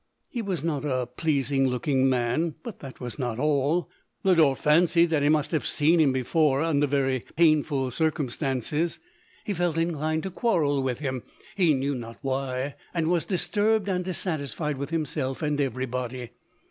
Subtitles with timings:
[0.29, 3.87] He was not a pleasing looking man, but that was not all.
[4.23, 8.97] Lodore fancied that he must have seen him before under very painful circumstances.
[9.45, 9.57] He LODORK.
[9.57, 11.21] 253 felt inclined to quarrel with him—
[11.55, 16.31] he knew not why; and was disturbed and dissatisfied with himself and every body.